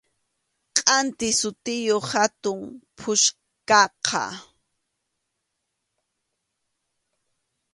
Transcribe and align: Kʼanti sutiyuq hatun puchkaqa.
Kʼanti 0.77 1.27
sutiyuq 1.39 2.05
hatun 2.11 2.61
puchkaqa. 2.97 4.23